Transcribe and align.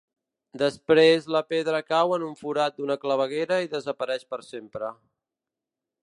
Després 0.59 1.27
la 1.35 1.41
pedra 1.49 1.81
cau 1.89 2.15
en 2.15 2.25
el 2.29 2.33
forat 2.39 2.79
d'una 2.79 2.97
claveguera 3.05 3.59
i 3.67 3.69
desapareix 3.75 4.25
per 4.35 4.41
sempre. 4.49 4.89